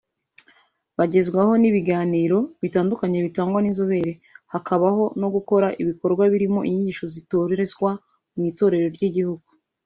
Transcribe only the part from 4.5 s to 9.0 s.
hakabaho no gukora ibikorwa birimo inyigisho zitorezwa mu Itorero